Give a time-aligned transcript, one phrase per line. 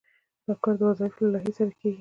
[0.45, 1.89] دا کار د وظایفو له لایحې سره کیږي.